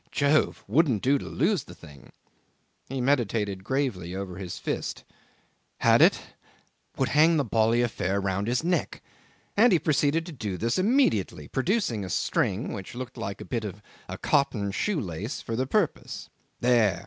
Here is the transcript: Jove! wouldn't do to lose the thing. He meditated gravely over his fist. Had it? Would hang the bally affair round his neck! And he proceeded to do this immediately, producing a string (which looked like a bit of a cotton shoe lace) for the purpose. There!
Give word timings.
Jove! 0.09 0.63
wouldn't 0.67 1.03
do 1.03 1.19
to 1.19 1.25
lose 1.25 1.65
the 1.65 1.75
thing. 1.75 2.11
He 2.89 2.99
meditated 3.01 3.63
gravely 3.63 4.15
over 4.15 4.37
his 4.37 4.57
fist. 4.57 5.03
Had 5.77 6.01
it? 6.01 6.19
Would 6.97 7.09
hang 7.09 7.37
the 7.37 7.45
bally 7.45 7.83
affair 7.83 8.19
round 8.19 8.47
his 8.47 8.63
neck! 8.63 9.03
And 9.55 9.71
he 9.71 9.77
proceeded 9.77 10.25
to 10.25 10.31
do 10.31 10.57
this 10.57 10.79
immediately, 10.79 11.47
producing 11.47 12.03
a 12.03 12.09
string 12.09 12.73
(which 12.73 12.95
looked 12.95 13.15
like 13.15 13.41
a 13.41 13.45
bit 13.45 13.63
of 13.63 13.79
a 14.09 14.17
cotton 14.17 14.71
shoe 14.71 14.99
lace) 14.99 15.39
for 15.39 15.55
the 15.55 15.67
purpose. 15.67 16.31
There! 16.61 16.99